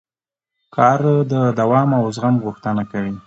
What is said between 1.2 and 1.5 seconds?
د